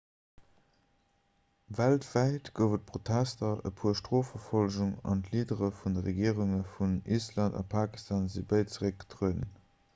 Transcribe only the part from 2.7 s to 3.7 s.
et protester